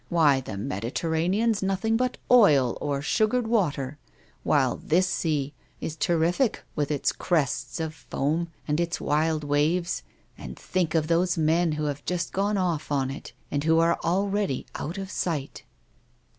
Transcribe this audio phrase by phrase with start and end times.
[0.09, 3.99] "Why, the Mediterranean's nothing but oil or sugared water,
[4.41, 10.01] while this sea is terrific with its crests of foam and its wild waves.
[10.39, 13.99] And think of those men who have just gone ofi' on it, and who are
[14.03, 15.65] already out of siglit."